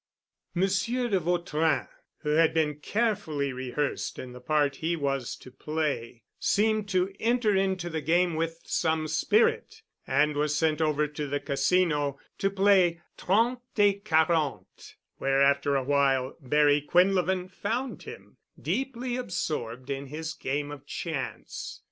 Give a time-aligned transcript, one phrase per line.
[0.55, 1.87] Monsieur de Vautrin,
[2.21, 7.55] who had been carefully rehearsed in the part he was to play, seemed to enter
[7.55, 12.99] into the game with some spirit, and was sent over to the Casino to play
[13.15, 20.71] trente et quarante where after awhile Barry Quinlevin found him, deeply absorbed in his game
[20.71, 21.79] of chance.